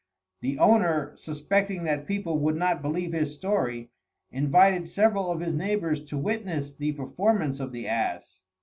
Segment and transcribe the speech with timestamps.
[0.39, 3.91] The owner, suspecting that people would not believe his story,
[4.31, 8.41] invited several of his neighbours to witness the performance of the ass.